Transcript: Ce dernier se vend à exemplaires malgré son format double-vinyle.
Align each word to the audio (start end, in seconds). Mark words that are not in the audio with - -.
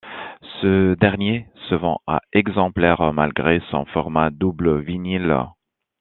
Ce 0.63 0.95
dernier 0.95 1.45
se 1.69 1.75
vend 1.75 1.99
à 2.07 2.21
exemplaires 2.33 3.13
malgré 3.13 3.61
son 3.69 3.85
format 3.85 4.31
double-vinyle. 4.31 5.43